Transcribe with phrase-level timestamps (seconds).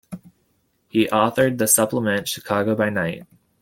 [0.89, 3.27] He authored the supplement "Chicago by Night".